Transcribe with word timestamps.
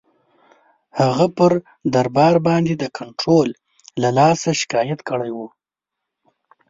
هغه 0.99 1.25
پر 1.37 1.51
دربار 1.93 2.35
باندي 2.47 2.75
د 2.79 2.83
کنټرول 2.97 3.47
له 4.01 4.09
لاسه 4.17 4.49
شکایت 4.61 4.99
کړی 5.09 5.31
وو. 5.37 5.47